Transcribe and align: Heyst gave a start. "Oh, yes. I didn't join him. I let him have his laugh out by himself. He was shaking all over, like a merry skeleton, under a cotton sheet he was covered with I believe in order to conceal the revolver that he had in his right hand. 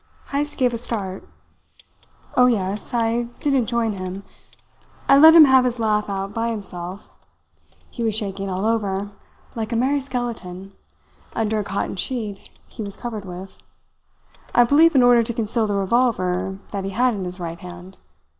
Heyst 0.29 0.57
gave 0.57 0.73
a 0.73 0.79
start. 0.79 1.29
"Oh, 2.35 2.47
yes. 2.47 2.91
I 2.91 3.27
didn't 3.39 3.67
join 3.67 3.93
him. 3.93 4.23
I 5.07 5.15
let 5.19 5.35
him 5.35 5.45
have 5.45 5.63
his 5.63 5.77
laugh 5.77 6.09
out 6.09 6.33
by 6.33 6.49
himself. 6.49 7.11
He 7.91 8.01
was 8.01 8.15
shaking 8.15 8.49
all 8.49 8.65
over, 8.65 9.11
like 9.53 9.71
a 9.71 9.75
merry 9.75 9.99
skeleton, 9.99 10.73
under 11.33 11.59
a 11.59 11.63
cotton 11.63 11.97
sheet 11.97 12.49
he 12.67 12.81
was 12.81 12.97
covered 12.97 13.25
with 13.25 13.59
I 14.55 14.63
believe 14.63 14.95
in 14.95 15.03
order 15.03 15.21
to 15.21 15.33
conceal 15.35 15.67
the 15.67 15.75
revolver 15.75 16.57
that 16.71 16.83
he 16.83 16.89
had 16.89 17.13
in 17.13 17.23
his 17.25 17.39
right 17.39 17.59
hand. 17.59 17.99